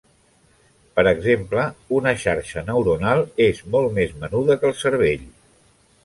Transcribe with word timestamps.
Per 0.99 1.03
exemple, 1.09 1.65
una 1.97 2.13
xarxa 2.23 2.63
neuronal 2.69 3.21
és 3.45 3.61
molt 3.75 3.93
més 3.99 4.15
menuda 4.23 4.57
que 4.63 4.67
el 4.71 4.75
cervell. 4.81 5.29